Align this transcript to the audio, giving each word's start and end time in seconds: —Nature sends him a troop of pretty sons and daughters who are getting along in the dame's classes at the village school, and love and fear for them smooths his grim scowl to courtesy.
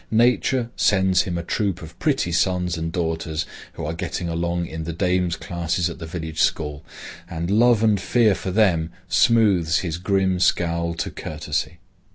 —Nature 0.09 0.71
sends 0.75 1.21
him 1.25 1.37
a 1.37 1.43
troop 1.43 1.79
of 1.83 1.99
pretty 1.99 2.31
sons 2.31 2.75
and 2.75 2.91
daughters 2.91 3.45
who 3.73 3.85
are 3.85 3.93
getting 3.93 4.27
along 4.27 4.65
in 4.65 4.83
the 4.83 4.93
dame's 4.93 5.35
classes 5.35 5.91
at 5.91 5.99
the 5.99 6.07
village 6.07 6.41
school, 6.41 6.83
and 7.29 7.51
love 7.51 7.83
and 7.83 8.01
fear 8.01 8.33
for 8.33 8.49
them 8.49 8.91
smooths 9.07 9.81
his 9.81 9.99
grim 9.99 10.39
scowl 10.39 10.95
to 10.95 11.11
courtesy. 11.11 11.77